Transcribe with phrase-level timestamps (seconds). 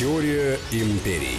[0.00, 1.36] Теория империй.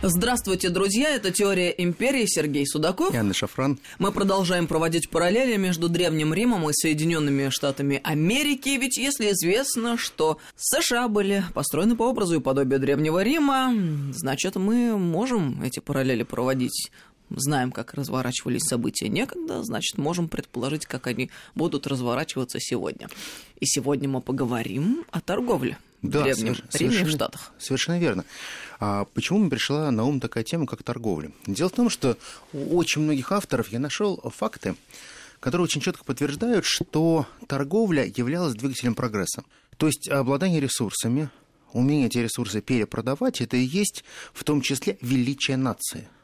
[0.00, 1.10] Здравствуйте, друзья!
[1.10, 3.12] Это «Теория империи» Сергей Судаков.
[3.12, 3.78] И Анна Шафран.
[3.98, 10.38] Мы продолжаем проводить параллели между Древним Римом и Соединенными Штатами Америки, ведь если известно, что
[10.56, 13.74] США были построены по образу и подобию Древнего Рима,
[14.14, 16.90] значит, мы можем эти параллели проводить
[17.36, 23.08] знаем, как разворачивались события некогда, значит, можем предположить, как они будут разворачиваться сегодня.
[23.60, 27.52] И сегодня мы поговорим о торговле да, в Древнем Риме и в Штатах.
[27.58, 28.24] Совершенно верно.
[28.80, 31.30] А почему пришла на ум такая тема, как торговля?
[31.46, 32.16] Дело в том, что
[32.52, 34.74] у очень многих авторов я нашел факты,
[35.40, 39.44] которые очень четко подтверждают, что торговля являлась двигателем прогресса.
[39.76, 41.30] То есть обладание ресурсами,
[41.72, 46.08] умение эти ресурсы перепродавать, это и есть в том числе величие нации–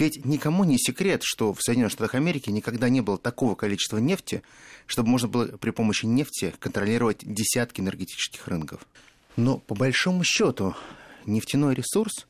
[0.00, 4.42] ведь никому не секрет, что в Соединенных Штатах Америки никогда не было такого количества нефти,
[4.86, 8.80] чтобы можно было при помощи нефти контролировать десятки энергетических рынков.
[9.36, 10.74] Но по большому счету
[11.26, 12.26] нефтяной ресурс,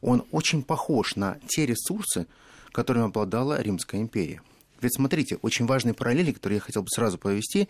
[0.00, 2.28] он очень похож на те ресурсы,
[2.70, 4.40] которыми обладала Римская империя.
[4.80, 7.68] Ведь смотрите, очень важные параллели, которые я хотел бы сразу повести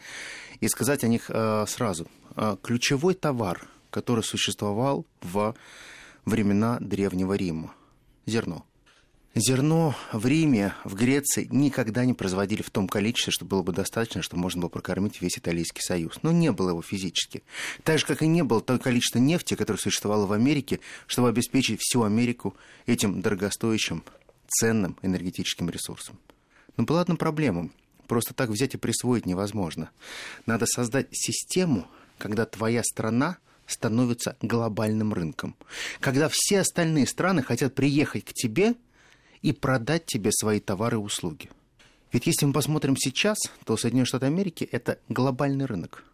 [0.61, 2.07] и сказать о них э, сразу.
[2.37, 5.55] Э, ключевой товар, который существовал в
[6.27, 7.73] времена Древнего Рима–
[8.27, 8.68] зерно.
[9.41, 14.21] Зерно в Риме, в Греции никогда не производили в том количестве, что было бы достаточно,
[14.23, 16.19] чтобы можно было прокормить весь Италийский Союз.
[16.23, 17.45] Но не было его физически.
[17.85, 21.81] Так же, как и не было то количество нефти, которое существовало в Америке, чтобы обеспечить
[21.81, 24.03] всю Америку этим дорогостоящим,
[24.49, 26.19] ценным энергетическим ресурсом.
[26.77, 27.71] Но была одна проблема.
[28.09, 29.91] Просто так взять и присвоить невозможно.
[30.47, 35.55] Надо создать систему, когда твоя страна становится глобальным рынком.
[36.01, 38.75] Когда все остальные страны хотят приехать к тебе–
[39.43, 41.51] и продать тебе свои товары и услуги.
[42.13, 46.05] Ведь если мы посмотрим сейчас, то Соединенные Штаты Америки– это глобальный рынок.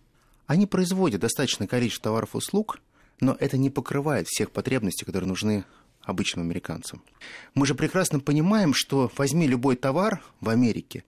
[0.47, 2.80] Они производят достаточное количество товаров и услуг,
[3.20, 5.64] но это не покрывает всех потребностей, которые нужны
[6.02, 7.02] обычным американцам.
[7.55, 11.05] Мы же прекрасно понимаем, что возьми любой товар в Америке,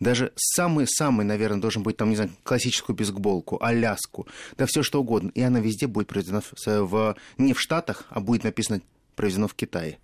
[0.00, 4.26] даже самый-самый, наверное, должен быть, там, не знаю, классическую бейсболку, аляску,
[4.56, 8.42] да все что угодно, и она везде будет произведена в, не в Штатах, а будет
[8.42, 8.80] написано
[9.14, 9.98] произведено в Китае.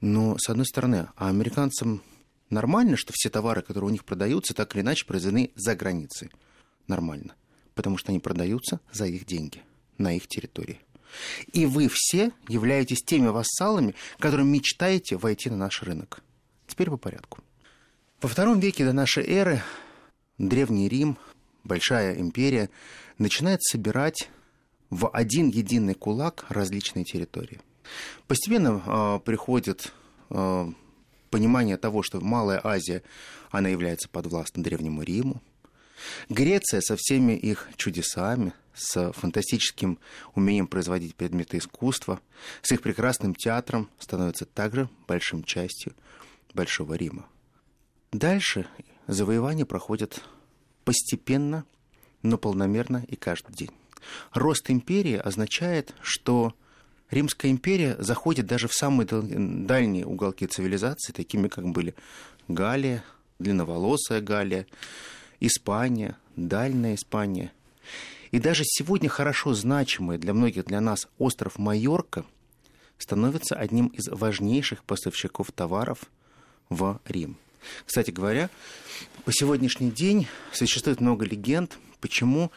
[0.00, 2.02] Но, с одной стороны, а американцам
[2.50, 6.30] нормально, что все товары, которые у них продаются, так или иначе произведены за границей.
[6.86, 7.34] Нормально.
[7.74, 9.62] Потому что они продаются за их деньги,
[9.98, 10.80] на их территории.
[11.52, 16.22] И вы все являетесь теми вассалами, которые мечтаете войти на наш рынок.
[16.66, 17.38] Теперь по порядку.
[18.20, 19.62] Во втором веке до нашей эры
[20.38, 21.16] Древний Рим,
[21.64, 22.70] Большая империя,
[23.18, 24.28] начинает собирать
[24.90, 27.60] в один единый кулак различные территории–
[28.26, 29.92] Постепенно э, приходит
[30.30, 30.66] э,
[31.30, 33.02] понимание того, что Малая Азия,
[33.50, 35.42] она является подвластна Древнему Риму.
[36.28, 39.98] Греция со всеми их чудесами, с фантастическим
[40.34, 42.20] умением производить предметы искусства,
[42.62, 45.94] с их прекрасным театром становится также большим частью
[46.52, 47.26] Большого Рима.
[48.12, 48.66] Дальше
[49.06, 50.22] завоевания проходят
[50.84, 51.64] постепенно,
[52.22, 53.70] но полномерно и каждый день.
[54.32, 56.54] Рост империи означает, что
[57.10, 61.94] Римская империя заходит даже в самые дальние уголки цивилизации, такими как были
[62.48, 63.04] Галия,
[63.38, 64.66] длинноволосая Галия,
[65.40, 67.52] Испания, дальняя Испания.
[68.32, 72.24] И даже сегодня хорошо значимый для многих для нас остров Майорка
[72.98, 76.10] становится одним из важнейших поставщиков товаров
[76.68, 77.36] в Рим.
[77.84, 78.50] Кстати говоря,
[79.24, 82.50] по сегодняшний день существует много легенд, почему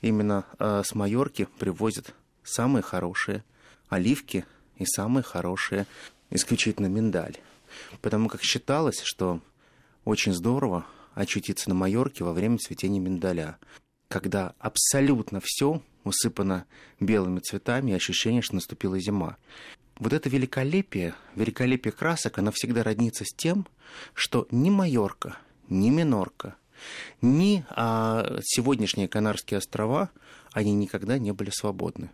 [0.00, 3.44] именно э, с Майорки привозят самые хорошие
[3.88, 4.44] оливки
[4.76, 5.86] и самые хорошие
[6.30, 7.36] исключительно миндаль.
[8.00, 9.40] Потому как считалось, что
[10.04, 13.58] очень здорово очутиться на Майорке во время цветения миндаля,
[14.08, 16.66] когда абсолютно все усыпано
[17.00, 19.36] белыми цветами и ощущение, что наступила зима.
[19.98, 23.66] Вот это великолепие, великолепие красок, оно всегда роднится с тем,
[24.12, 26.56] что ни Майорка, ни Минорка,
[27.22, 30.10] ни а, сегодняшние Канарские острова,
[30.52, 32.10] они никогда не были свободны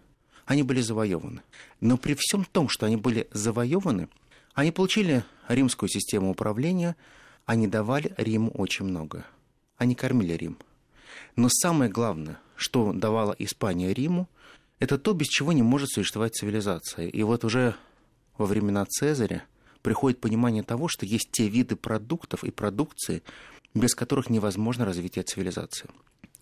[0.46, 1.42] они были завоеваны.
[1.80, 4.08] Но при всем том, что они были завоеваны,
[4.54, 6.96] они получили римскую систему управления,
[7.46, 9.24] они давали Риму очень много.
[9.76, 10.58] Они кормили Рим.
[11.36, 14.28] Но самое главное, что давала Испания Риму,
[14.78, 17.08] это то, без чего не может существовать цивилизация.
[17.08, 17.74] И вот уже
[18.36, 19.44] во времена Цезаря
[19.82, 23.22] приходит понимание того, что есть те виды продуктов и продукции,
[23.74, 25.88] без которых невозможно развитие цивилизации.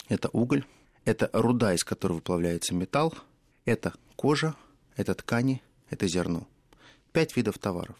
[0.08, 0.64] Это уголь,
[1.04, 3.14] это руда, из которой выплавляется металл,
[3.68, 4.54] это кожа,
[4.96, 6.46] это ткани, это зерно.
[7.12, 7.96] Пять видов товаров.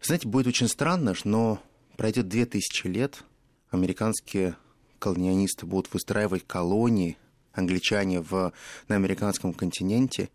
[0.00, 1.62] Знаете, будет очень странно, но
[1.96, 3.22] пройдет две тысячи лет,
[3.70, 4.56] американские
[4.98, 7.18] колониалисты будут выстраивать колонии
[7.52, 8.52] англичане в,
[8.88, 10.30] на американском континенте.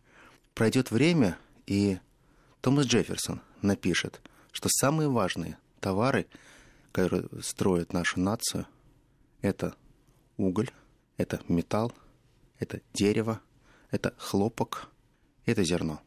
[0.54, 1.98] Пройдет время, и
[2.62, 4.22] Томас Джефферсон напишет,
[4.52, 6.28] что самые важные товары,
[6.92, 8.68] которые строят нашу нацию,
[9.42, 9.76] это
[10.38, 10.70] уголь,
[11.18, 11.92] это металл,
[12.60, 13.42] это дерево,
[13.92, 14.90] это хлопок,
[15.46, 16.02] это зерно.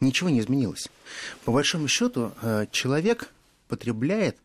[0.00, 0.88] Ничего не изменилось.
[1.44, 3.32] По большому счету, э, человек
[3.68, 4.36] потребляет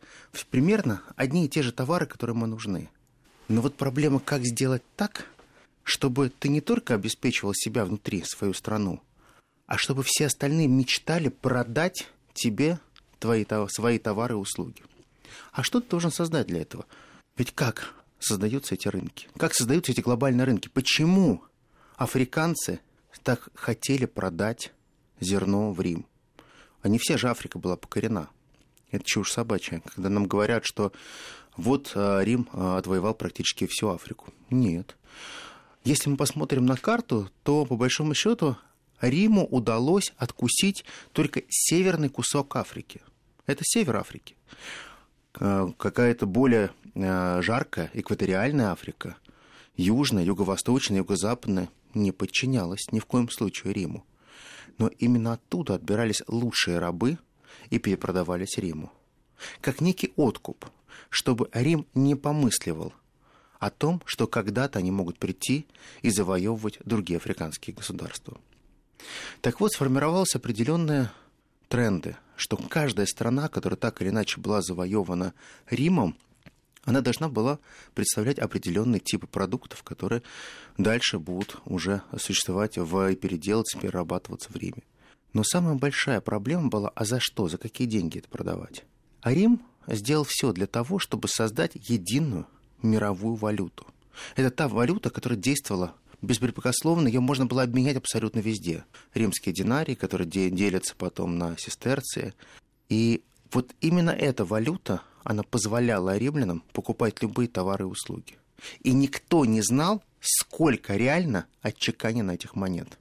[0.50, 2.88] примерно одни и те же товары, которые ему нужны.
[3.48, 5.26] Но вот проблема, как сделать так,
[5.84, 9.02] чтобы ты не только обеспечивал себя внутри, свою страну,
[9.66, 12.78] а чтобы все остальные мечтали продать тебе
[13.18, 14.82] твои, свои товары и услуги.
[15.52, 16.86] А что ты должен создать для этого?
[17.36, 19.28] Ведь как создаются эти рынки?
[19.36, 20.68] Как создаются эти глобальные рынки?
[20.68, 21.42] Почему
[22.02, 22.80] африканцы
[23.22, 24.72] так хотели продать
[25.20, 26.06] зерно в Рим?
[26.82, 28.28] Они вся же Африка была покорена.
[28.90, 29.82] Это чушь собачья.
[29.94, 30.92] Когда нам говорят, что
[31.56, 34.32] вот а, Рим а, отвоевал практически всю Африку.
[34.50, 34.96] Нет.
[35.84, 38.56] Если мы посмотрим на карту, то по большому счету
[39.00, 43.00] Риму удалось откусить только северный кусок Африки.
[43.46, 44.36] Это север Африки.
[45.34, 49.16] А, какая-то более жаркая экваториальная Африка,
[49.76, 54.04] южная, юго-восточная, юго-западная, не подчинялась ни в коем случае Риму.
[54.78, 57.18] Но именно оттуда отбирались лучшие рабы
[57.70, 58.92] и перепродавались Риму.
[59.60, 60.66] Как некий откуп,
[61.10, 62.92] чтобы Рим не помысливал
[63.58, 65.66] о том, что когда-то они могут прийти
[66.02, 68.40] и завоевывать другие африканские государства.
[69.40, 71.10] Так вот, сформировались определенные
[71.68, 75.34] тренды, что каждая страна, которая так или иначе была завоевана
[75.70, 76.16] Римом,
[76.84, 77.58] она должна была
[77.94, 80.22] представлять определенные типы продуктов, которые
[80.76, 84.82] дальше будут уже существовать в, и переделаться, перерабатываться в Риме.
[85.32, 88.84] Но самая большая проблема была, а за что, за какие деньги это продавать?
[89.22, 92.46] А Рим сделал все для того, чтобы создать единую
[92.82, 93.86] мировую валюту.
[94.36, 98.84] Это та валюта, которая действовала беспрекословно, ее можно было обменять абсолютно везде.
[99.12, 102.32] Римские динарии, которые делятся потом на сестерции.
[102.88, 108.38] И вот именно эта валюта, она позволяла римлянам покупать любые товары и услуги.
[108.80, 112.98] И никто не знал, сколько реально отчеканено этих монет.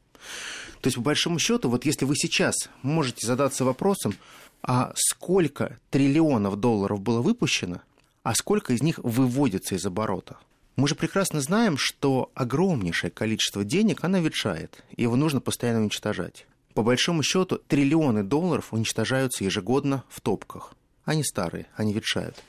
[0.82, 4.16] То есть, по большому счету, вот если вы сейчас можете задаться вопросом,
[4.64, 7.82] а сколько триллионов долларов было выпущено,
[8.24, 10.38] а сколько из них выводится из оборота.
[10.76, 16.48] Мы же прекрасно знаем, что огромнейшее количество денег, оно ветшает, и его нужно постоянно уничтожать.
[16.74, 20.74] По большому счету, триллионы долларов уничтожаются ежегодно в топках.
[21.12, 22.42] Они старые, они ветшают.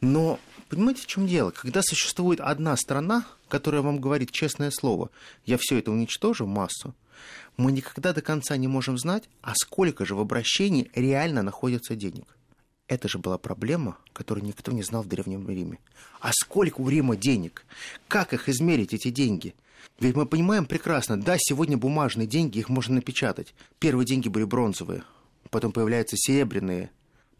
[0.00, 0.38] Но
[0.68, 1.50] понимаете, в чем дело?
[1.50, 5.10] Когда существует одна страна, которая вам говорит честное слово,
[5.44, 6.94] я все это уничтожу, массу,
[7.56, 12.36] мы никогда до конца не можем знать, а сколько же в обращении реально находится денег.
[12.86, 15.80] Это же была проблема, которую никто не знал в Древнем Риме.
[16.20, 17.66] А сколько у Рима денег?
[18.06, 19.56] Как их измерить, эти деньги?
[19.98, 23.52] Ведь мы понимаем прекрасно, да, сегодня бумажные деньги, их можно напечатать.
[23.80, 25.02] Первые деньги были бронзовые,
[25.50, 26.92] потом появляются серебряные,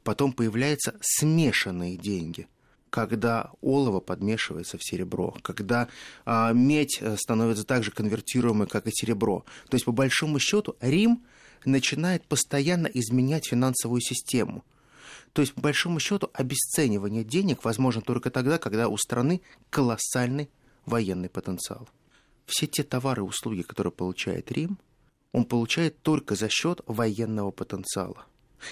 [0.05, 2.47] потом появляются смешанные деньги
[2.91, 5.89] когда олово подмешивается в серебро, когда
[6.25, 9.45] а, медь э, становится так же конвертируемой, как и серебро.
[9.69, 11.25] То есть, по большому счету, Рим
[11.65, 14.65] начинает постоянно изменять финансовую систему.
[15.33, 19.41] То есть, по большому счету, обесценивание денег возможно только тогда, когда у страны
[19.71, 20.49] колоссальный
[20.87, 21.89] военный потенциал.
[22.47, 24.78] Все те товары и услуги, которые получает Рим,
[25.33, 28.25] он получает только за счет военного потенциала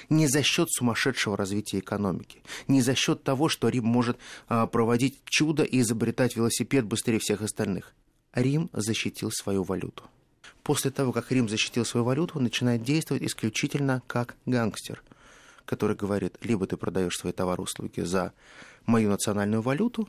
[0.08, 4.18] не за счет сумасшедшего развития экономики, не за счет того, что Рим может
[4.48, 7.94] а, проводить чудо и изобретать велосипед быстрее всех остальных.
[8.34, 10.04] Рим защитил свою валюту.
[10.62, 15.02] После того, как Рим защитил свою валюту, он начинает действовать исключительно как гангстер,
[15.64, 18.32] который говорит, либо ты продаешь свои товары услуги за
[18.86, 20.08] мою национальную валюту,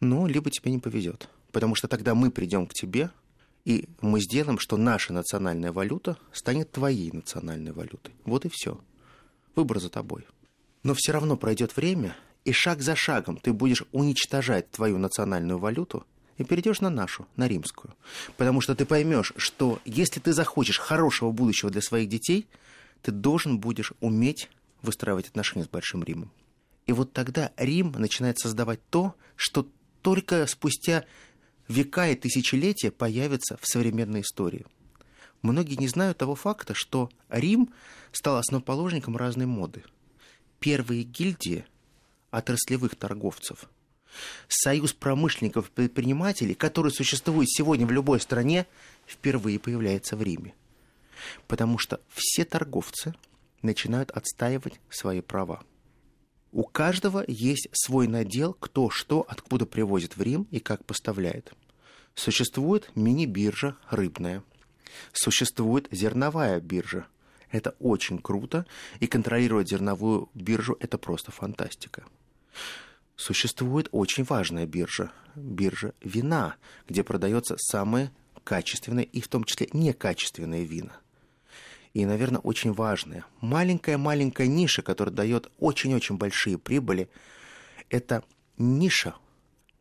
[0.00, 1.28] ну, либо тебе не повезет.
[1.52, 3.10] Потому что тогда мы придем к тебе,
[3.64, 8.14] и мы сделаем, что наша национальная валюта станет твоей национальной валютой.
[8.24, 8.80] Вот и все.
[9.58, 10.24] Выбор за тобой.
[10.84, 16.06] Но все равно пройдет время, и шаг за шагом ты будешь уничтожать твою национальную валюту
[16.36, 17.92] и перейдешь на нашу, на римскую.
[18.36, 22.46] Потому что ты поймешь, что если ты захочешь хорошего будущего для своих детей,
[23.02, 24.48] ты должен будешь уметь
[24.80, 26.30] выстраивать отношения с Большим Римом.
[26.86, 29.66] И вот тогда Рим начинает создавать то, что
[30.02, 31.04] только спустя
[31.66, 34.66] века и тысячелетия появится в современной истории–
[35.42, 37.72] Многие не знают того факта, что Рим
[38.12, 39.84] стал основоположником разной моды.
[40.60, 41.64] Первые гильдии
[42.30, 43.68] отраслевых торговцев,
[44.48, 48.66] союз промышленников и предпринимателей, который существует сегодня в любой стране,
[49.06, 50.54] впервые появляется в Риме.
[51.46, 53.14] Потому что все торговцы
[53.62, 55.62] начинают отстаивать свои права.
[56.50, 61.52] У каждого есть свой надел, кто что, откуда привозит в Рим и как поставляет–
[62.18, 64.42] Существует мини-биржа рыбная.
[65.12, 67.06] Существует зерновая биржа.
[67.50, 68.66] Это очень круто,
[69.00, 72.04] и контролировать зерновую биржу– это просто фантастика.
[73.16, 76.56] Существует очень важная биржа, биржа вина,
[76.88, 78.12] где продается самые
[78.44, 81.00] качественные и в том числе некачественные вина.
[81.94, 87.08] И, наверное, очень важная, маленькая-маленькая ниша, которая дает очень-очень большие прибыли,
[87.90, 88.22] это
[88.56, 89.14] ниша,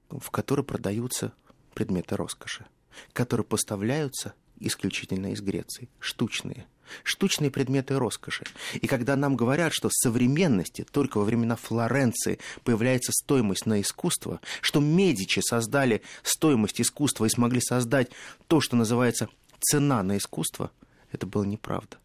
[0.09, 1.33] в которой продаются
[1.73, 2.65] предметы роскоши,
[3.13, 6.65] которые поставляются исключительно из Греции, штучные–
[7.03, 8.45] штучные предметы роскоши.
[8.75, 14.39] И когда нам говорят, что в современности только во времена Флоренции появляется стоимость на искусство,
[14.61, 18.11] что Медичи создали стоимость искусства и смогли создать
[18.47, 20.71] то, что называется цена на искусство,
[21.11, 21.97] это было неправда.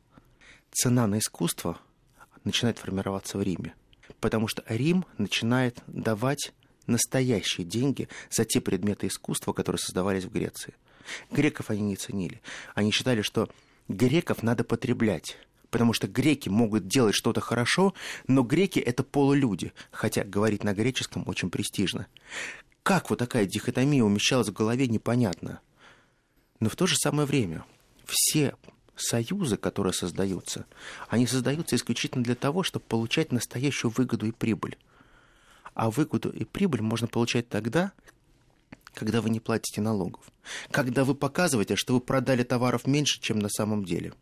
[0.70, 1.78] Цена на искусство
[2.44, 3.74] начинает формироваться в Риме,
[4.20, 6.52] потому что Рим начинает давать
[6.86, 10.74] настоящие деньги за те предметы искусства, которые создавались в Греции.
[11.30, 12.40] Греков они не ценили.
[12.74, 13.48] Они считали, что
[13.88, 15.36] греков надо потреблять.
[15.70, 17.94] Потому что греки могут делать что-то хорошо,
[18.26, 22.06] но греки это полулюди, хотя говорить на греческом очень престижно.
[22.82, 25.60] Как вот такая дихотомия умещалась в голове, непонятно.
[26.60, 27.64] Но в то же самое время
[28.04, 28.54] все
[28.96, 30.66] союзы, которые создаются,
[31.08, 34.76] они создаются исключительно для того, чтобы получать настоящую выгоду и прибыль.
[35.74, 37.92] А выгоду и прибыль можно получать тогда,
[38.94, 40.30] когда вы не платите налогов,
[40.70, 44.12] когда вы показываете, что вы продали товаров меньше, чем на самом деле.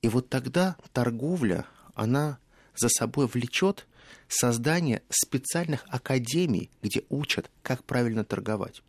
[0.00, 2.38] И вот тогда торговля, она
[2.76, 3.86] за собой влечет
[4.28, 8.82] создание специальных академий, где учат, как правильно торговать,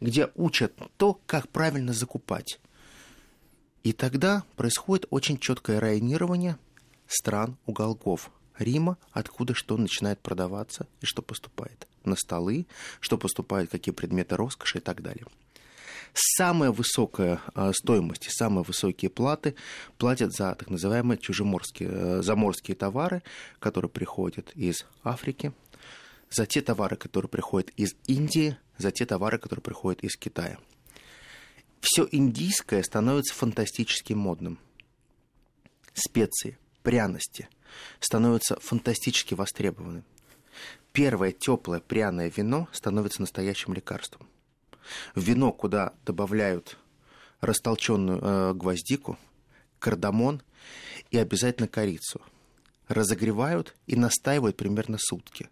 [0.00, 2.60] где учат то, как правильно закупать.
[3.82, 6.58] И тогда происходит очень четкое районирование
[7.06, 8.30] стран уголков
[8.60, 12.66] Рима, откуда что начинает продаваться и что поступает на столы,
[13.00, 15.24] что поступают, какие предметы роскоши и так далее.
[16.12, 19.54] Самая высокая а, стоимость и самые высокие платы
[19.96, 23.22] платят за так называемые чужеморские, э, заморские товары,
[23.60, 25.52] которые приходят из Африки,
[26.28, 30.58] за те товары, которые приходят из Индии, за те товары, которые приходят из Китая.
[31.80, 34.58] Все индийское становится фантастически модным.
[35.94, 37.48] Специи, пряности
[38.00, 40.02] становятся фантастически востребованы
[40.92, 44.26] первое теплое пряное вино становится настоящим лекарством.
[45.14, 46.76] Вино, куда добавляют
[47.40, 49.18] растолченную э, гвоздику,
[49.78, 50.42] кардамон
[51.10, 52.20] и обязательно корицу.
[52.88, 55.48] Разогревают и настаивают примерно сутки.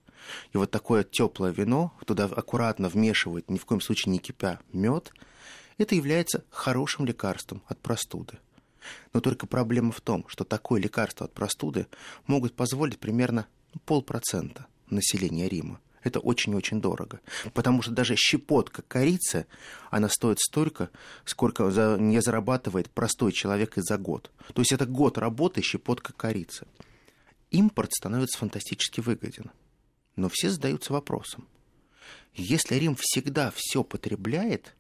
[0.53, 5.13] И вот такое теплое вино, туда аккуратно вмешивают, ни в коем случае не кипя, мед,
[5.79, 8.39] это является хорошим лекарством от простуды.
[9.13, 11.87] Но только проблема в том, что такое лекарство от простуды
[12.27, 13.47] могут позволить примерно
[13.85, 15.81] полпроцента– населения Рима.
[16.03, 17.21] Это очень-очень дорого.
[17.55, 19.47] Потому что даже щепотка корицы,
[19.91, 20.91] она стоит столько,
[21.25, 24.31] сколько за, не зарабатывает простой человек и за год.
[24.55, 26.67] То есть это год работы щепотка корицы.
[27.51, 29.51] Импорт становится фантастически выгоден.
[30.17, 31.49] Но все задаются вопросом.
[32.35, 34.77] Если Рим всегда все потребляет,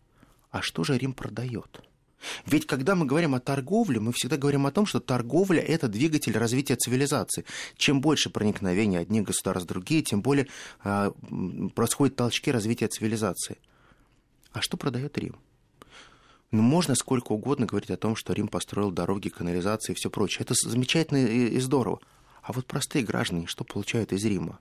[0.50, 1.82] а что же Рим продает?
[2.46, 6.36] Ведь когда мы говорим о торговле, мы всегда говорим о том, что торговля– это двигатель
[6.36, 7.44] развития цивилизации.
[7.76, 10.48] Чем больше проникновения одних государств в другие, тем более
[10.84, 11.12] э,
[11.74, 13.58] происходят толчки развития цивилизации.
[14.52, 15.36] А что продает Рим?
[16.50, 20.44] Ну, можно сколько угодно говорить о том, что Рим построил дороги, канализации и все прочее.
[20.44, 22.00] Это замечательно и, здорово.
[22.42, 24.58] А вот простые граждане что получают из Рима?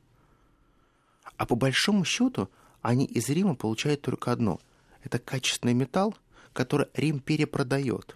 [1.37, 2.49] А по большому счету
[2.81, 4.59] они из Рима получают только одно.
[5.03, 6.15] Это качественный металл–
[6.57, 8.15] который Рим перепродает.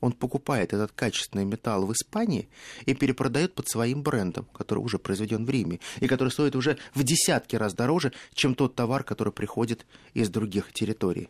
[0.00, 2.48] Он покупает этот качественный металл в Испании
[2.86, 7.04] и перепродает под своим брендом, который уже произведен в Риме, и который стоит уже в
[7.04, 9.84] десятки раз дороже, чем тот товар, который приходит
[10.14, 11.28] из других территорий.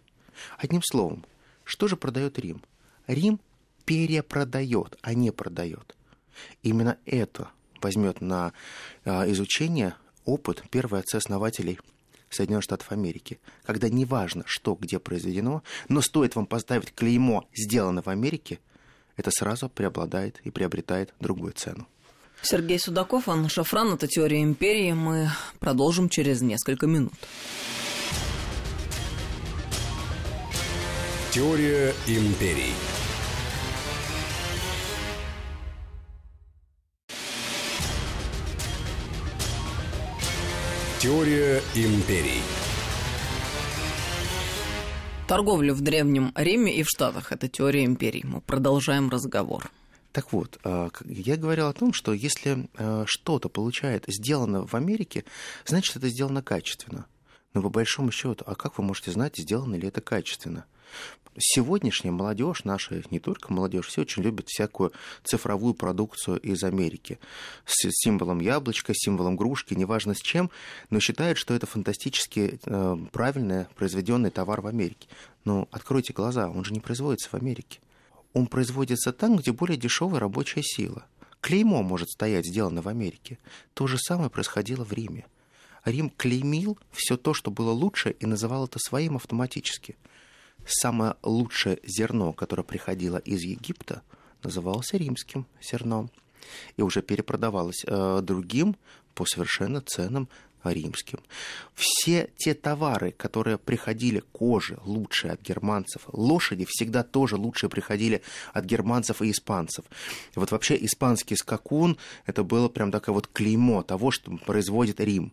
[0.56, 1.24] Одним словом,
[1.64, 2.62] что же продает Рим?
[3.08, 3.40] Рим
[3.84, 5.96] перепродает, а не продает.
[6.62, 7.50] Именно это
[7.82, 8.52] возьмет на
[9.04, 11.80] а, изучение опыт первый отцы-основателей
[12.34, 18.08] Соединенных Штатов Америки, когда неважно, что где произведено, но стоит вам поставить клеймо «сделано в
[18.08, 18.58] Америке»,
[19.16, 21.86] это сразу преобладает и приобретает другую цену.
[22.42, 24.92] Сергей Судаков, Анна Шафран, это «Теория империи».
[24.92, 27.14] Мы продолжим через несколько минут.
[31.30, 32.74] Теория империй.
[41.02, 42.40] Теория империй.
[45.26, 48.22] Торговля в Древнем Риме и в Штатах– это теория империй.
[48.24, 49.72] Мы продолжаем разговор.
[50.12, 55.24] Так вот, а, я говорил о том, что если а, что-то получает сделано в Америке,
[55.64, 57.06] значит, это сделано качественно.
[57.52, 60.66] Но по большому счету, а как вы можете знать, сделано ли это качественно?
[61.38, 64.92] Сегодняшняя молодежь, наша не только молодежь, все очень любят всякую
[65.24, 67.18] цифровую продукцию из Америки.
[67.64, 70.50] С символом яблочка, символом грушки, неважно с чем,
[70.90, 75.08] но считают, что это фантастически э, правильный произведенный товар в Америке.
[75.46, 77.80] Но откройте глаза, он же не производится в Америке.
[78.34, 81.06] Он производится там, где более дешевая рабочая сила.
[81.40, 83.38] Клеймо может стоять сделано в Америке.
[83.72, 85.24] То же самое происходило в Риме.
[85.86, 89.96] Рим клеймил все то, что было лучше, и называл это своим автоматически–
[90.66, 94.02] самое лучшее зерно, которое приходило из Египта,
[94.42, 96.10] называлось римским зерном
[96.76, 98.76] и уже перепродавалось э, другим
[99.14, 100.28] по совершенно ценам
[100.64, 101.18] римским.
[101.74, 108.64] Все те товары, которые приходили, кожи лучшие от германцев, лошади всегда тоже лучшие приходили от
[108.64, 109.84] германцев и испанцев.
[110.34, 115.32] вот вообще испанский скакун, это было прям такое вот клеймо того, что производит Рим.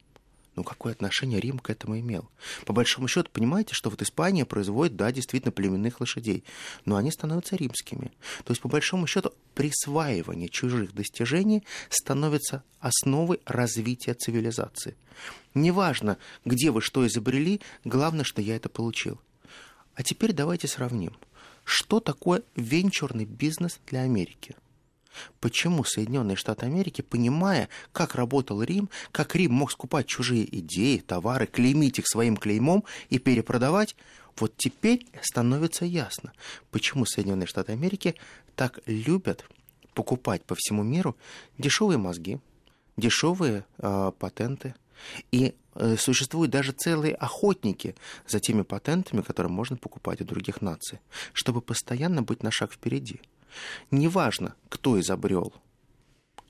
[0.59, 2.29] Ну, какое отношение Рим к этому имел?
[2.65, 6.43] По большому счету, понимаете, что вот Испания производит, да, действительно, племенных лошадей,
[6.83, 8.11] но они становятся римскими.
[8.43, 14.97] То есть, по большому счету, присваивание чужих достижений становится основой развития цивилизации.
[15.53, 19.17] Неважно, где вы что изобрели, главное, что я это получил.
[19.95, 21.15] А теперь давайте сравним.
[21.63, 24.57] Что такое венчурный бизнес для Америки–
[25.39, 31.47] Почему Соединенные Штаты Америки, понимая, как работал Рим, как Рим мог скупать чужие идеи, товары,
[31.47, 33.95] клеймить их своим клеймом и перепродавать,
[34.37, 36.33] вот теперь становится ясно,
[36.71, 38.15] почему Соединенные Штаты Америки
[38.55, 39.45] так любят
[39.93, 41.17] покупать по всему миру
[41.57, 42.39] дешевые мозги,
[42.95, 44.75] дешевые э, патенты.
[45.31, 47.95] И э, существуют даже целые охотники
[48.27, 50.99] за теми патентами, которые можно покупать у других наций,
[51.33, 53.21] чтобы постоянно быть на шаг впереди.
[53.91, 55.53] Неважно, кто изобрел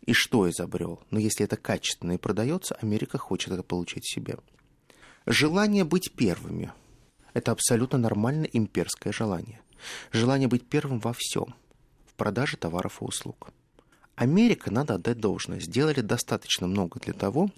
[0.05, 4.37] и что изобрел, но если это качественно и продается, Америка хочет это получить себе.
[5.25, 6.71] Желание быть первыми–
[7.33, 9.61] это абсолютно нормальное имперское желание.
[10.11, 11.53] Желание быть первым во всем,
[12.07, 13.51] в продаже товаров и услуг.
[14.15, 17.49] Америка, надо отдать должное, сделали достаточно много для того,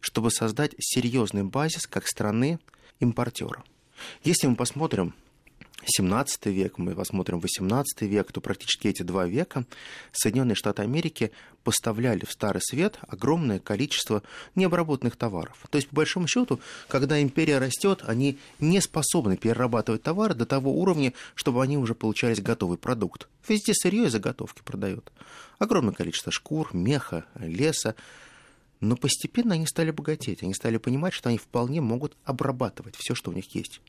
[0.00, 2.58] чтобы создать серьезный базис как страны
[3.00, 3.64] импортера.
[4.22, 5.14] Если мы посмотрим
[5.88, 9.64] 17 век, мы посмотрим 18 век, то практически эти два века
[10.12, 11.32] Соединенные Штаты Америки
[11.64, 14.22] поставляли в Старый Свет огромное количество
[14.54, 15.66] необработанных товаров.
[15.70, 20.72] То есть, по большому счету, когда империя растет, они не способны перерабатывать товары до того
[20.78, 23.28] уровня, чтобы они уже получались готовый продукт.
[23.48, 25.10] Везде сырье и заготовки продают.
[25.58, 27.94] Огромное количество шкур, меха, леса.
[28.80, 33.30] Но постепенно они стали богатеть, они стали понимать, что они вполне могут обрабатывать все, что
[33.30, 33.80] у них есть.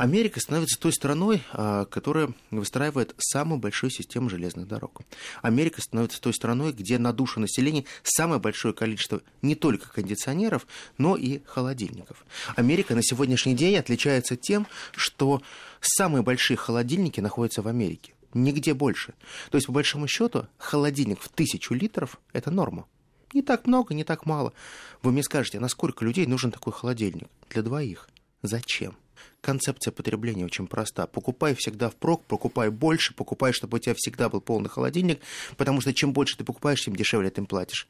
[0.00, 5.02] Америка становится той страной, а, которая выстраивает самую большую систему железных дорог.
[5.42, 11.16] Америка становится той страной, где на душу населения самое большое количество не только кондиционеров, но
[11.16, 12.24] и холодильников.
[12.56, 15.42] Америка на сегодняшний день отличается тем, что
[15.82, 18.14] самые большие холодильники находятся в Америке.
[18.32, 19.12] Нигде больше.
[19.50, 22.86] То есть, по большому счету, холодильник в тысячу литров– это норма.
[23.34, 24.54] Не так много, не так мало.
[25.02, 27.28] Вы мне скажете, а насколько людей нужен такой холодильник?
[27.50, 28.08] Для двоих.
[28.40, 28.96] Зачем?
[29.40, 31.06] Концепция потребления очень проста.
[31.06, 35.20] Покупай всегда впрок, покупай больше, покупай, чтобы у тебя всегда был полный холодильник,
[35.56, 37.88] потому что чем больше ты покупаешь, тем дешевле ты им платишь.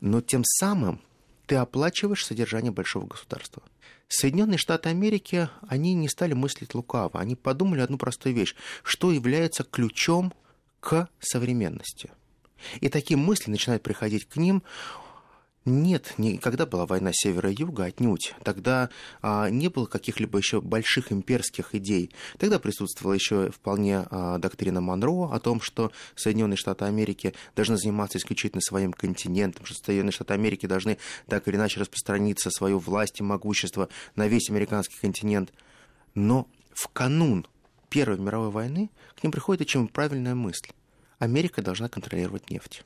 [0.00, 1.00] Но тем самым
[1.46, 3.62] ты оплачиваешь содержание большого государства.
[4.08, 7.20] Соединенные Штаты Америки, они не стали мыслить лукаво.
[7.20, 8.54] Они подумали одну простую вещь.
[8.82, 10.32] Что является ключом
[10.80, 12.10] к современности?
[12.80, 14.62] И такие мысли начинают приходить к ним
[15.64, 18.34] нет, никогда была война севера и юга, отнюдь.
[18.42, 18.90] Тогда
[19.22, 22.10] а, не было каких-либо еще больших имперских идей.
[22.38, 28.18] Тогда присутствовала еще вполне а, доктрина Монро о том, что Соединенные Штаты Америки должны заниматься
[28.18, 30.98] исключительно своим континентом, что Соединенные Штаты Америки должны
[31.28, 35.50] так или иначе распространиться свою власть и могущество на весь американский континент.
[36.14, 37.46] Но в канун
[37.88, 40.68] Первой мировой войны к ним приходит очень правильная мысль.
[41.18, 42.84] Америка должна контролировать нефть.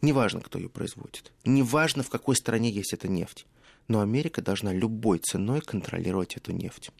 [0.00, 1.32] Неважно, кто ее производит.
[1.44, 3.46] Неважно, в какой стране есть эта нефть.
[3.88, 6.90] Но Америка должна любой ценой контролировать эту нефть.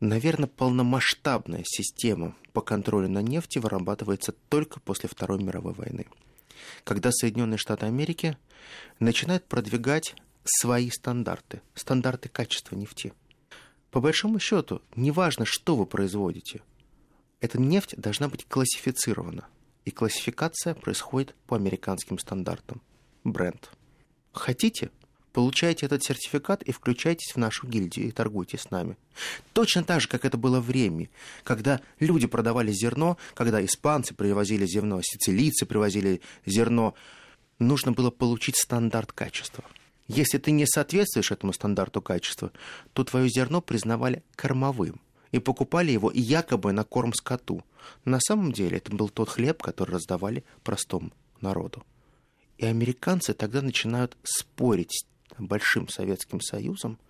[0.00, 6.06] Наверное, полномасштабная система по контролю на нефти вырабатывается только после Второй мировой войны.
[6.82, 8.36] Когда Соединенные Штаты Америки
[8.98, 13.14] начинают продвигать свои стандарты, стандарты качества нефти.
[13.90, 16.60] По большому счету, неважно, что вы производите,
[17.40, 19.46] эта нефть должна быть классифицирована
[19.84, 22.80] и классификация происходит по американским стандартам.
[23.22, 23.70] Бренд.
[24.32, 24.90] Хотите?
[25.32, 28.96] Получайте этот сертификат и включайтесь в нашу гильдию и торгуйте с нами.
[29.52, 31.10] Точно так же, как это было в Риме,
[31.42, 36.94] когда люди продавали зерно, когда испанцы привозили зерно, сицилийцы привозили зерно,
[37.58, 39.64] нужно было получить стандарт качества.
[40.06, 42.52] Если ты не соответствуешь этому стандарту качества,
[42.92, 45.00] то твое зерно признавали кормовым
[45.34, 47.64] и покупали его якобы на корм скоту.
[48.04, 51.82] На самом деле это был тот хлеб, который раздавали простому народу.
[52.56, 57.00] И американцы тогда начинают спорить с Большим Советским Союзом,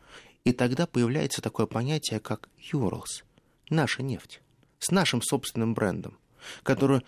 [0.42, 3.24] и тогда появляется такое понятие, как Юрлс,
[3.68, 4.40] наша нефть,
[4.78, 6.16] с нашим собственным брендом,
[6.62, 7.02] которую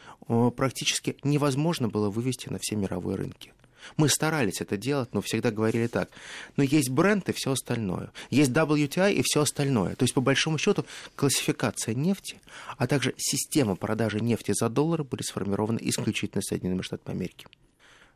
[0.55, 3.55] практически невозможно было вывести на все мировые рынки.
[3.97, 6.11] Мы старались это делать, но всегда говорили так.
[6.57, 8.11] Но есть бренд и все остальное.
[8.31, 9.95] Есть WTI и все остальное.
[9.97, 12.41] То есть, по большому счету, классификация нефти,
[12.77, 17.47] а также система продажи нефти за доллары были сформированы исключительно Соединенными Штатами Америки.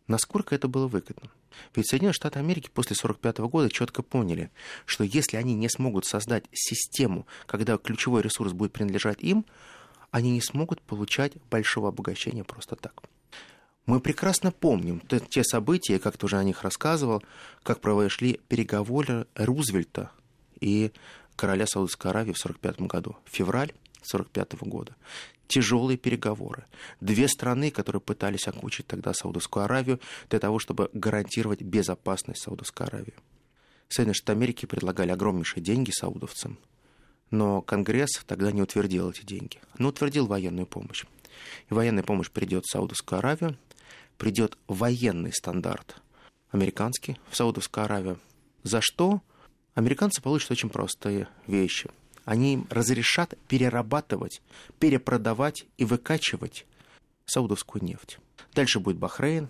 [0.07, 1.31] Насколько это было выгодно?
[1.75, 4.51] Ведь Соединенные Штаты Америки после 1945 года четко поняли,
[4.85, 9.45] что если они не смогут создать систему, когда ключевой ресурс будет принадлежать им,
[10.11, 13.03] они не смогут получать большого обогащения просто так.
[13.91, 17.25] Мы прекрасно помним те события, как ты уже о них рассказывал,
[17.65, 20.13] как прошли переговоры Рузвельта
[20.61, 20.93] и
[21.35, 23.17] короля Саудовской Аравии в 1945 году.
[23.25, 23.73] Февраль
[24.03, 24.95] 1945 года.
[25.49, 26.67] Тяжелые переговоры.
[27.01, 29.99] Две страны, которые пытались окучить тогда Саудовскую Аравию
[30.29, 33.15] для того, чтобы гарантировать безопасность Саудовской Аравии.
[33.89, 36.61] Соединенные Штаты Америки предлагали огромнейшие деньги саудовцам,
[37.33, 41.07] но Конгресс тогда не утвердил эти деньги, но утвердил военную помощь.
[41.69, 43.57] И военная помощь придет в Саудовскую Аравию,
[44.21, 45.97] придет военный стандарт
[46.51, 48.21] американский в Саудовскую Аравию.
[48.63, 49.23] За что
[49.75, 51.91] американцы получат очень простые вещи.
[52.27, 54.43] Они им разрешат перерабатывать,
[54.79, 56.67] перепродавать и выкачивать
[57.25, 58.19] саудовскую нефть.
[58.55, 59.49] Дальше будет Бахрейн,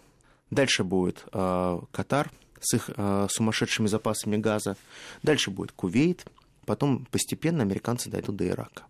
[0.51, 2.31] дальше будет э, Катар
[2.61, 4.77] с их э, сумасшедшими запасами газа,
[5.25, 6.25] дальше будет Кувейт,
[6.65, 8.85] потом постепенно американцы дойдут до Ирака.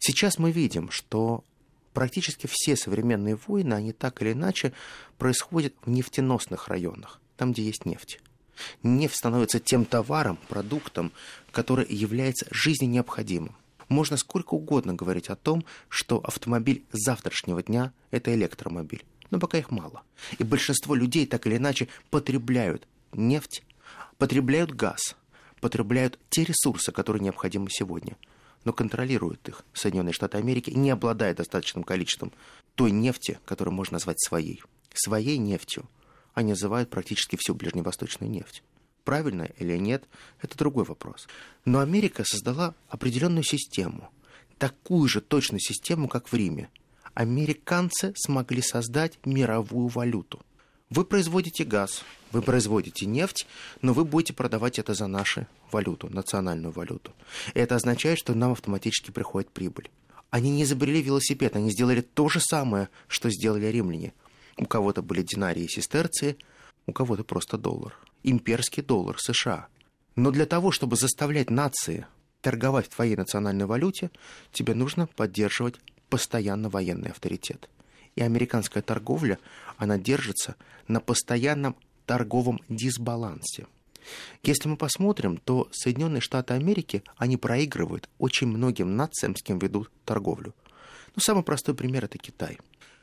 [0.00, 1.44] Сейчас мы видим, что
[1.92, 4.72] практически все современные войны, они так или иначе
[5.18, 8.20] происходят в нефтеносных районах, там, где есть нефть.
[8.82, 11.12] Нефть становится тем товаром, продуктом,
[11.50, 13.56] который является жизненно необходимым.
[13.88, 19.04] Можно сколько угодно говорить о том, что автомобиль завтрашнего дня– это электромобиль.
[19.30, 20.02] Но пока их мало.
[20.38, 23.62] И большинство людей так или иначе потребляют нефть,
[24.18, 25.16] потребляют газ,
[25.60, 28.16] потребляют те ресурсы, которые необходимы сегодня–
[28.64, 32.32] но контролируют их Соединенные Штаты Америки, не обладая достаточным количеством
[32.74, 34.62] той нефти, которую можно назвать своей.
[34.94, 35.88] Своей нефтью
[36.34, 38.62] они называют практически всю ближневосточную нефть.
[39.04, 40.04] Правильно или нет,
[40.40, 41.26] это другой вопрос.
[41.64, 44.10] Но Америка создала определенную систему,
[44.58, 46.68] такую же точную систему, как в Риме.
[47.14, 50.40] Американцы смогли создать мировую валюту–
[50.92, 53.46] вы производите газ, вы производите нефть,
[53.80, 57.12] но вы будете продавать это за нашу валюту, национальную валюту.
[57.54, 59.90] Это означает, что нам автоматически приходит прибыль.
[60.28, 64.12] Они не изобрели велосипед, они сделали то же самое, что сделали римляне.
[64.58, 66.36] У кого-то были динарии и сестерции,
[66.86, 67.96] у кого-то просто доллар.
[68.22, 69.68] Имперский доллар США.
[70.14, 72.06] Но для того, чтобы заставлять нации
[72.42, 74.10] торговать в твоей национальной валюте,
[74.52, 75.76] тебе нужно поддерживать
[76.10, 77.70] постоянно военный авторитет
[78.16, 79.38] и американская торговля,
[79.76, 80.56] она держится
[80.88, 83.66] на постоянном торговом дисбалансе.
[84.42, 89.90] Если мы посмотрим, то Соединенные Штаты Америки, они проигрывают очень многим нациям, с кем ведут
[90.04, 90.54] торговлю.
[91.14, 92.58] Ну, самый простой пример– это Китай.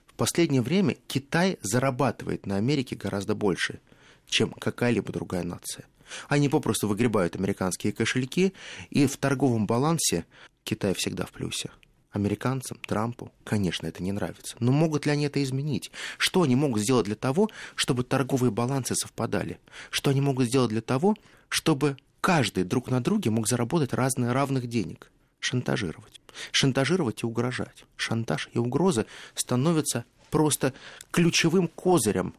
[0.07, 3.79] В последнее время Китай зарабатывает на Америке гораздо больше,
[4.27, 5.85] чем какая-либо другая нация.
[6.27, 8.53] Они попросту выгребают американские кошельки,
[8.89, 10.25] и в торговом балансе
[10.63, 11.69] Китай всегда в плюсе.
[12.11, 14.55] Американцам, Трампу, конечно, это не нравится.
[14.59, 15.91] Но могут ли они это изменить?
[16.17, 19.59] Что они могут сделать для того, чтобы торговые балансы совпадали?
[19.91, 21.15] Что они могут сделать для того,
[21.49, 25.11] чтобы каждый друг на друге мог заработать разные равных денег?
[25.39, 26.19] Шантажировать.
[26.51, 27.85] Шантажировать и угрожать.
[27.95, 30.73] Шантаж и угрозы становятся просто
[31.11, 32.33] ключевым козырем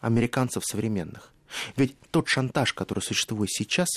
[0.00, 1.32] американцев современных.
[1.76, 3.88] Ведь тот шантаж, который существует сейчас,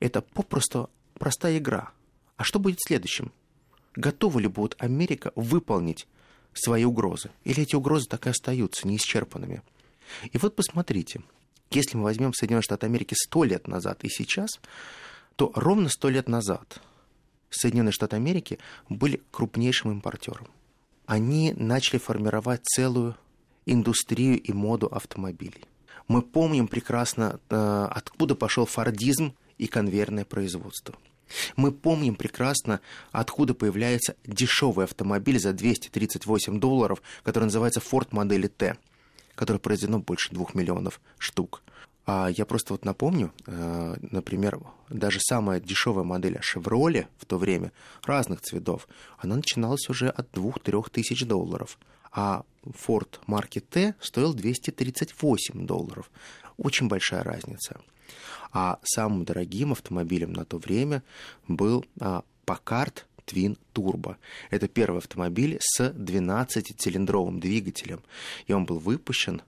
[0.00, 1.92] это попросту простая игра.
[2.36, 3.32] А что будет следующим?
[3.94, 6.06] Готова ли будет Америка выполнить
[6.52, 7.30] свои угрозы?
[7.44, 9.62] Или эти угрозы так и остаются неисчерпанными?
[10.32, 11.22] И вот посмотрите,
[11.70, 14.60] если мы возьмем Соединенные Штаты Америки сто лет назад и сейчас,
[15.36, 16.80] то ровно сто лет назад
[17.50, 20.48] Соединенные Штаты Америки были крупнейшим импортером.
[21.06, 23.16] Они начали формировать целую
[23.66, 25.64] индустрию и моду автомобилей.
[26.06, 30.94] Мы помним прекрасно, э, откуда пошел фордизм и конвейерное производство–
[31.56, 32.80] мы помним прекрасно,
[33.12, 38.76] откуда появляется дешевый автомобиль за 238 долларов, который называется Ford модели T,
[39.34, 41.62] который произведено больше двух миллионов штук.
[42.06, 47.72] А я просто вот напомню, э, например, даже самая дешевая модель Chevrolet в то время,
[48.04, 51.78] разных цветов, она начиналась уже от 2-3 тысяч долларов.
[52.12, 56.10] А Ford марки T стоил 238 долларов.
[56.58, 57.80] Очень большая разница.
[58.52, 61.02] А самым дорогим автомобилем на то время
[61.48, 64.16] был а, Packard Twin Turbo.
[64.50, 68.02] Это первый автомобиль с 12-цилиндровым двигателем.
[68.46, 69.42] И он был выпущен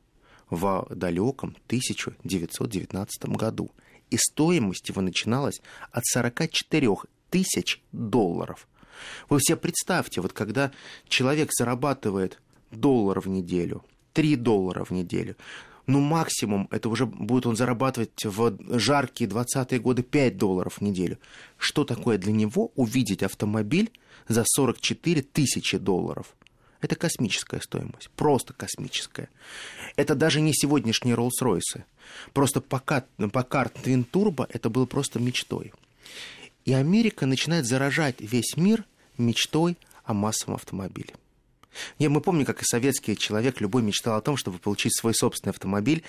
[0.51, 3.71] в далеком 1919 году.
[4.11, 6.89] И стоимость его начиналась от 44
[7.31, 8.69] тысяч долларов.
[9.29, 10.73] Вы все представьте, вот когда
[11.09, 12.41] человек зарабатывает
[12.71, 15.37] доллар в неделю, 3 доллара в неделю,
[15.87, 21.19] ну, максимум, это уже будет он зарабатывать в жаркие 20-е годы 5 долларов в неделю.
[21.59, 23.93] Что такое для него увидеть автомобиль
[24.27, 26.35] за 44 тысячи долларов?
[26.81, 29.29] Это космическая стоимость, просто космическая.
[29.95, 31.85] Это даже не сегодняшние Роллс-Ройсы.
[32.33, 35.73] Просто пока, пока Twin Turbo это было просто мечтой.
[36.65, 38.85] И Америка начинает заражать весь мир
[39.19, 41.15] мечтой о массовом автомобиле.
[41.99, 45.53] Я, мы помним, как и советский человек, любой мечтал о том, чтобы получить свой собственный
[45.53, 46.03] автомобиль.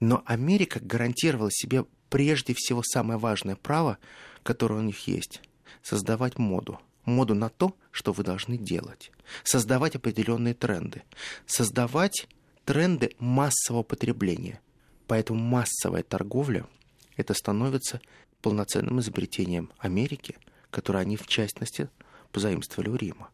[0.00, 3.98] Но Америка гарантировала себе прежде всего самое важное право,
[4.42, 5.40] которое у них есть–
[5.82, 6.80] создавать моду.
[7.04, 9.10] Моду на то, что вы должны делать.
[9.42, 11.02] Создавать определенные тренды.
[11.46, 12.28] Создавать
[12.64, 14.60] тренды массового потребления.
[15.06, 16.66] Поэтому массовая торговля–
[17.16, 18.00] это становится
[18.42, 20.36] полноценным изобретением Америки,
[20.70, 21.88] которое они, в частности,
[22.32, 23.30] позаимствовали у Рима.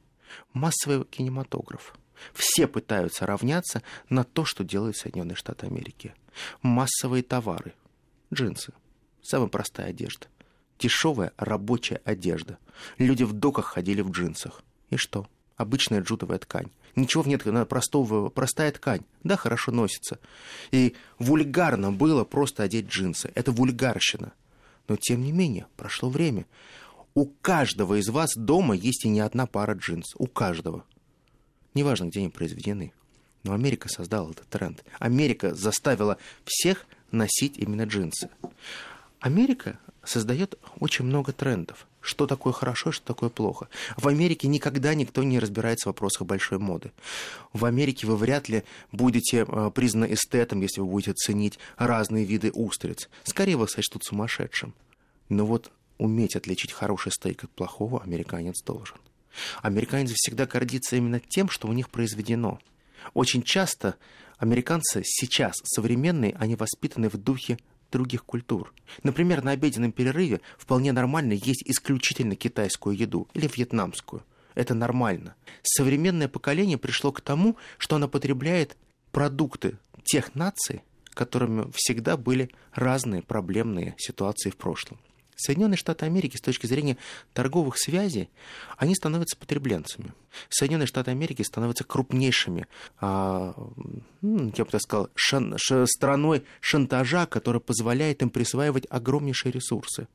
[0.53, 1.95] Массовый кинематограф.
[2.33, 6.15] Все пытаются равняться на то, что делают Соединенные Штаты Америки.
[6.63, 7.75] Массовые товары.
[8.33, 8.73] Джинсы.
[9.23, 10.27] Самая простая одежда.
[10.79, 12.59] Дешевая рабочая одежда.
[12.99, 14.63] Люди в доках ходили в джинсах.
[14.91, 15.27] И что?
[15.57, 16.71] Обычная джутовая ткань.
[16.97, 19.03] Ничего в нет, простого, простая ткань.
[19.23, 20.19] Да, хорошо носится.
[20.71, 23.31] И вульгарно было просто одеть джинсы.
[23.35, 24.33] Это вульгарщина.
[24.89, 26.47] Но тем не менее, прошло время.
[27.17, 30.15] У каждого из вас дома есть и не одна пара джинс.
[30.19, 30.85] У каждого.
[31.73, 32.93] Неважно, где они произведены.
[33.43, 34.85] Но Америка создала этот тренд.
[34.99, 38.29] Америка заставила всех носить именно джинсы.
[39.19, 41.87] Америка создает очень много трендов.
[42.03, 43.71] Что такое хорошо, что такое плохо.
[43.97, 46.93] В Америке никогда никто не разбирается в вопросах большой моды.
[47.55, 52.51] В Америке вы вряд ли будете э, признаны эстетом, если вы будете ценить разные виды
[52.53, 53.09] устриц.
[53.25, 54.75] Скорее вас сочтут сумасшедшим.
[55.31, 58.97] Но вот уметь отличить хороший стейк от плохого американец должен.
[59.63, 62.59] Американец всегда гордится именно тем, что у них произведено.
[63.15, 63.97] Очень часто
[64.39, 67.59] американцы сейчас, современные, они воспитаны в духе
[67.91, 68.73] других культур.
[69.03, 74.25] Например, на обеденном перерыве вполне нормально есть исключительно китайскую еду или вьетнамскую.
[74.55, 75.35] Это нормально.
[75.63, 78.77] Современное поколение пришло к тому, что оно потребляет
[79.13, 84.99] продукты тех наций, которыми всегда были разные проблемные ситуации в прошлом.
[85.37, 86.97] Соединенные Штаты Америки с точки зрения
[87.35, 88.31] торговых связей,
[88.79, 90.13] они становятся потребленцами.
[90.49, 92.67] Соединенные Штаты Америки становятся крупнейшими,
[93.01, 93.55] а,
[94.23, 100.09] ну, я бы так сказал, шан, страной шантажа, которая позволяет им присваивать огромнейшие ресурсы.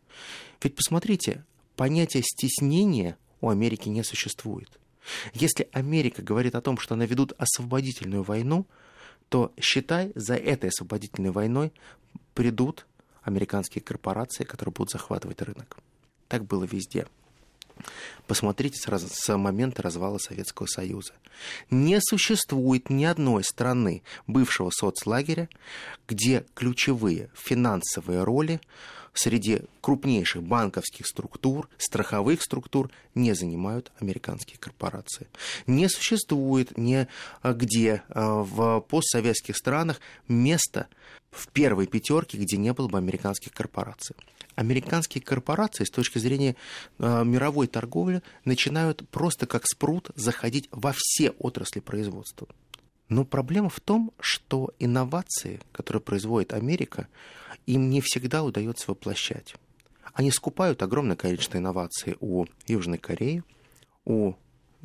[0.62, 4.80] Ведь посмотрите, понятие стеснения у Америки не существует.
[5.34, 8.68] Если Америка говорит о том, что она ведут освободительную войну,
[9.30, 11.72] то считай, за этой освободительной войной
[12.34, 12.86] придут
[13.22, 15.78] американские корпорации, которые будут захватывать рынок.
[16.28, 17.08] Так было везде.
[18.28, 21.14] Посмотрите с, раз, с момента развала Советского Союза.
[21.70, 25.50] Не существует ни одной страны бывшего соцлагеря,
[26.08, 28.62] где ключевые финансовые роли
[29.14, 35.28] среди крупнейших банковских структур, страховых структур не занимают американские корпорации.
[35.68, 40.88] Не существует нигде а, в постсоветских странах места
[41.32, 44.15] в первой пятерке, где не было бы американских корпораций.
[44.56, 46.56] Американские корпорации с точки зрения
[47.00, 52.48] э, мировой торговли начинают просто как спрут заходить во все отрасли производства.
[53.08, 57.08] Но проблема в том, что инновации, которые производит Америка,
[57.65, 59.56] им не всегда удается воплощать.
[60.13, 63.44] Они скупают огромное количество инноваций у Южной Кореи,
[64.06, 64.34] у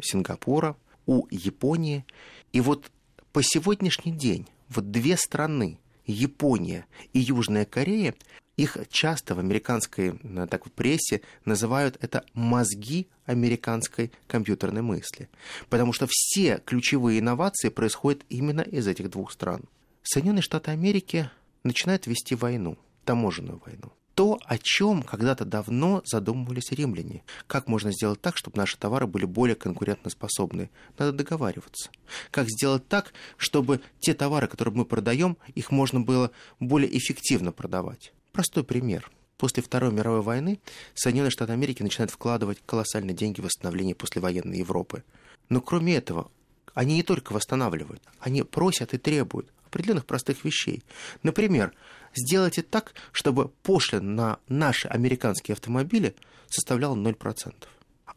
[0.00, 2.04] Сингапура, у Японии.
[2.52, 2.90] И вот
[3.32, 8.14] по сегодняшний день вот две страны, Япония и Южная Корея,
[8.56, 15.28] их часто в американской э, так, в прессе называют это мозги американской компьютерной мысли.
[15.68, 19.64] Потому что все ключевые инновации происходят именно из этих двух стран.
[20.02, 21.30] Соединенные Штаты Америки
[21.64, 23.92] начинают вести войну, таможенную войну.
[24.16, 27.22] То, о чем когда-то давно задумывались римляне.
[27.46, 30.70] Как можно сделать так, чтобы наши товары были более конкурентоспособны?
[30.96, 31.90] Надо договариваться.
[32.30, 38.14] Как сделать так, чтобы те товары, которые мы продаем, их можно было более эффективно продавать?
[38.32, 39.10] Простой пример.
[39.36, 40.60] После Второй мировой войны
[40.94, 45.04] Соединенные Штаты Америки начинают вкладывать колоссальные деньги в восстановление послевоенной Европы.
[45.50, 46.30] Но кроме этого,
[46.72, 50.82] они не только восстанавливают, они просят и требуют определенных простых вещей.
[51.22, 51.74] Например,
[52.16, 56.16] Сделайте так, чтобы пошлин на наши американские автомобили
[56.48, 57.54] составлял 0%.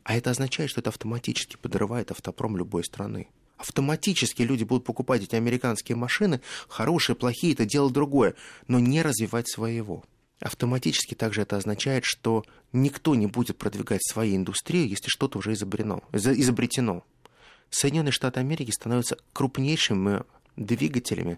[0.04, 3.28] А это означает, что это автоматически подрывает автопром любой страны.
[3.58, 8.36] Автоматически люди будут покупать эти американские машины, хорошие, плохие, это дело другое,
[8.70, 10.06] но не развивать своего.
[10.40, 16.02] Автоматически также это означает, что никто не будет продвигать свою индустрию, если что-то уже изобретено.
[16.14, 17.04] изобретено.
[17.70, 20.24] Соединенные Штаты Америки становятся крупнейшими
[20.56, 21.38] двигателями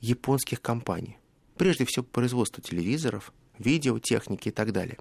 [0.00, 1.16] японских компаний.
[1.56, 4.98] Прежде всего, производство телевизоров, видеотехники и так далее.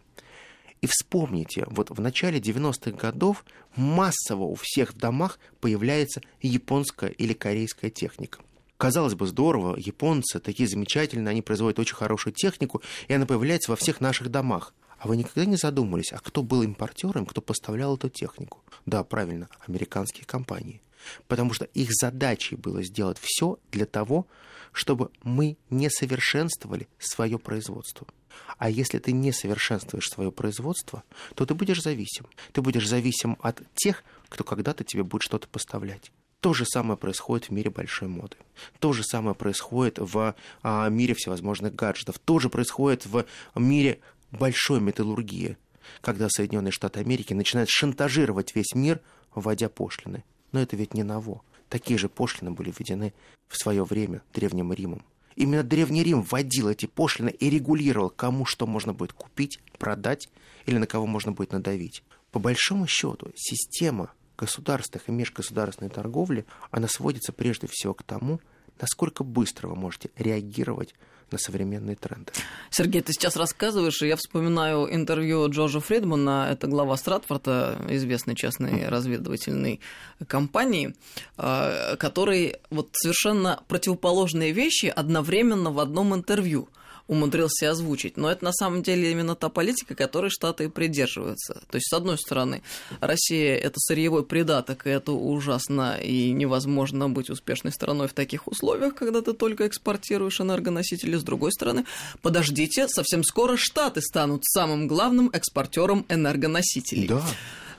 [0.82, 7.34] И вспомните, вот в начале 90-х годов массово у всех в домах появляется японская или
[7.34, 8.40] корейская техника.
[8.78, 13.76] Казалось бы, здорово, японцы такие замечательные, они производят очень хорошую технику, и она появляется во
[13.76, 14.74] всех наших домах.
[14.98, 18.64] А вы никогда не задумывались, а кто был импортером, кто поставлял эту технику?
[18.88, 20.82] Да, правильно, американские компании.
[21.28, 24.28] Потому что их задачей было сделать все для того,
[24.72, 28.08] чтобы мы не совершенствовали свое производство.
[28.58, 31.04] А если ты не совершенствуешь свое производство,
[31.36, 32.28] то ты будешь зависим.
[32.54, 36.12] Ты будешь зависим от тех, кто когда-то тебе будет что-то поставлять.
[36.40, 38.38] То же самое происходит в мире большой моды.
[38.80, 42.18] То же самое происходит в а, мире всевозможных гаджетов.
[42.20, 44.00] То же происходит в мире
[44.32, 45.58] большой металлургии,
[46.02, 49.02] когда Соединенные Штаты Америки начинают шантажировать весь мир,
[49.36, 50.24] вводя пошлины.
[50.52, 51.42] Но это ведь не ново.
[51.70, 53.14] Такие же пошлины были введены
[53.48, 55.04] в свое время Древним Римом.
[55.36, 60.30] Именно Древний Рим вводил эти пошлины и регулировал, кому что можно будет купить, продать
[60.66, 62.04] или на кого можно будет надавить.
[62.32, 68.40] По большому счету, система государственных и межгосударственной торговли, она сводится прежде всего к тому,
[68.80, 70.96] насколько быстро вы можете реагировать
[71.32, 72.32] на современные тренды.
[72.70, 78.88] Сергей, ты сейчас рассказываешь, и я вспоминаю интервью Джорджа Фридмана, это глава Стратфорда, известной частной
[78.88, 79.80] разведывательной
[80.28, 80.96] компании,
[81.38, 86.70] а, который вот совершенно противоположные вещи одновременно в одном интервью–
[87.12, 88.16] умудрился озвучить.
[88.16, 91.62] Но это на самом деле именно та политика, которой Штаты придерживаются.
[91.70, 92.64] То есть, с одной стороны,
[93.02, 98.96] Россия– это сырьевой придаток, и это ужасно, и невозможно быть успешной страной в таких условиях,
[98.96, 101.18] когда ты только экспортируешь энергоносители.
[101.18, 101.86] С другой стороны,
[102.22, 107.10] подождите, совсем скоро Штаты станут самым главным экспортером энергоносителей.
[107.10, 107.26] Да.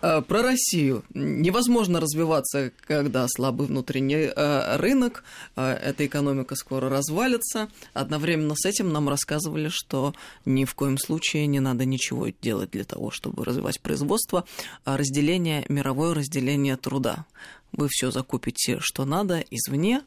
[0.03, 1.05] Э, про Россию.
[1.15, 5.23] Невозможно развиваться, когда слабый внутренний э, рынок,
[5.55, 7.69] э, эта экономика скоро развалится.
[7.95, 10.12] Одновременно с этим нам рассказывали, что
[10.45, 14.45] ни в коем случае не надо ничего делать для того, чтобы развивать производство.
[14.85, 17.25] А разделение, мировое разделение труда.
[17.71, 20.03] Вы все закупите, что надо, извне.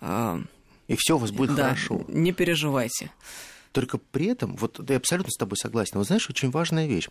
[0.00, 2.04] И все у вас будет да, хорошо.
[2.08, 3.10] Не переживайте.
[3.72, 7.08] Только при этом, вот я абсолютно с тобой согласен, но знаешь, очень важная вещь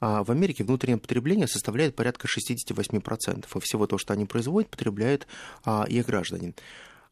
[0.00, 5.26] в Америке внутреннее потребление составляет порядка 68%, и всего того, что они производят, потребляет
[5.64, 6.54] а, их граждане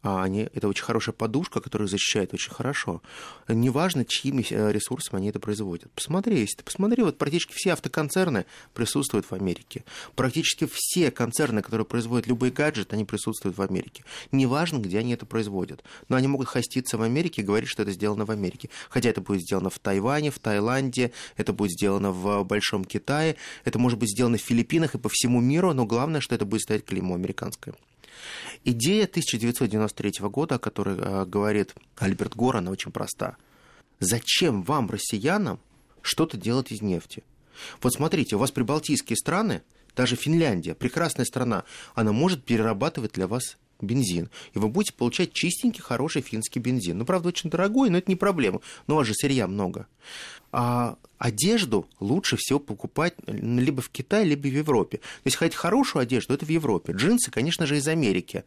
[0.05, 3.01] а они, это очень хорошая подушка, которая защищает очень хорошо.
[3.49, 5.91] Неважно, чьими э, ресурсами они это производят.
[5.93, 9.83] Посмотри, если ты посмотри, вот практически все автоконцерны присутствуют в Америке.
[10.15, 14.05] Практически все концерны, которые производят любые гаджеты, они присутствуют в Америке.
[14.31, 15.83] Неважно, где они это производят.
[16.11, 18.69] Но они могут хоститься в Америке и говорить, что это сделано в Америке.
[18.91, 23.79] Хотя это будет сделано в Тайване, в Таиланде, это будет сделано в Большом Китае, это
[23.79, 26.85] может быть сделано в Филиппинах и по всему миру, но главное, что это будет стоять
[26.85, 27.75] клеймо американское.
[28.65, 33.37] Идея 1993 года, о которой э, говорит Альберт Гор, она очень проста.
[34.01, 35.61] Зачем вам, россиянам,
[36.03, 37.23] что-то делать из нефти?
[37.81, 39.63] Вот смотрите, у вас прибалтийские страны,
[39.97, 44.31] даже Финляндия, прекрасная страна, она может перерабатывать для вас бензин.
[44.53, 46.99] И вы будете получать чистенький, хороший финский бензин.
[46.99, 48.61] Ну, правда, очень дорогой, но это не проблема.
[48.87, 49.87] Но у вас же сырья много.
[50.53, 55.01] А одежду лучше всего покупать либо в Китае, либо в Европе.
[55.25, 56.93] Если хотите хорошую одежду, это в Европе.
[56.93, 58.45] Джинсы, конечно же, из Америки.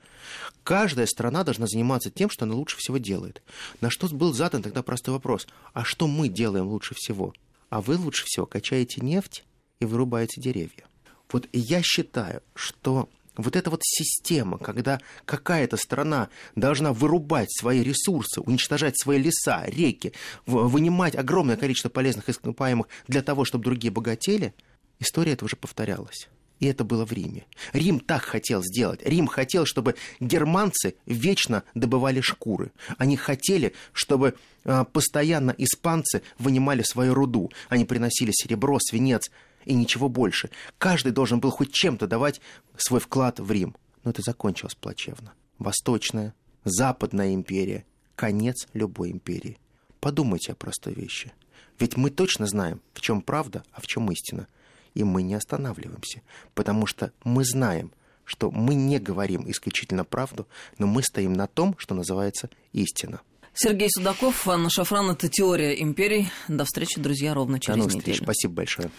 [0.63, 3.41] Каждая страна должна заниматься тем, что она лучше всего делает.
[3.81, 5.47] На что был задан тогда простой вопрос.
[5.73, 7.33] А что мы делаем лучше всего?
[7.69, 9.43] А вы лучше всего качаете нефть
[9.79, 10.85] и вырубаете деревья.
[11.31, 18.41] Вот я считаю, что вот эта вот система, когда какая-то страна должна вырубать свои ресурсы,
[18.41, 20.13] уничтожать свои леса, реки,
[20.45, 24.53] вынимать огромное количество полезных ископаемых для того, чтобы другие богатели,
[24.99, 26.27] история этого уже повторялась.
[26.59, 27.45] И это было в Риме.
[27.73, 29.01] Рим так хотел сделать.
[29.03, 32.71] Рим хотел, чтобы германцы вечно добывали шкуры.
[32.97, 34.35] Они хотели, чтобы
[34.65, 37.51] а, постоянно испанцы вынимали свою руду.
[37.69, 39.29] Они приносили серебро, свинец,
[39.67, 40.49] и ничего больше.
[40.77, 42.41] Каждый должен был хоть чем-то давать
[42.77, 43.75] свой вклад в Рим.
[44.03, 45.33] Но это закончилось плачевно.
[45.59, 46.33] Восточная,
[46.69, 49.57] Западная империя, конец любой империи.
[50.01, 51.31] Подумайте о простой вещи.
[51.79, 54.47] Ведь мы точно знаем, в чем правда, а в чем истина.
[54.93, 56.23] И мы не останавливаемся,
[56.55, 57.93] потому что мы знаем,
[58.25, 60.45] что мы не говорим исключительно правду,
[60.77, 63.21] но мы стоим на том, что называется истина.
[63.59, 65.09] Сергей Судаков, Анна Шафран.
[65.09, 66.29] Это «Теория империй».
[66.47, 68.13] До встречи, друзья, ровно через До новых неделю.
[68.13, 68.23] встреч.
[68.23, 68.91] Спасибо большое.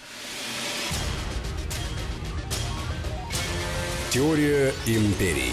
[4.11, 5.53] Теория империй.